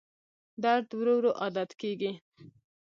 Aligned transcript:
درد 0.63 0.87
ورو 0.97 1.13
ورو 1.17 1.31
عادت 1.41 1.69
کېږي. 1.81 2.11